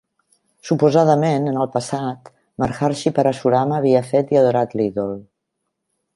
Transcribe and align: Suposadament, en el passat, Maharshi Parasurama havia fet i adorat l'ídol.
Suposadament, 0.69 1.45
en 1.51 1.59
el 1.65 1.69
passat, 1.75 2.31
Maharshi 2.63 3.13
Parasurama 3.19 3.79
havia 3.83 4.03
fet 4.09 4.35
i 4.37 4.43
adorat 4.43 4.77
l'ídol. 4.81 5.15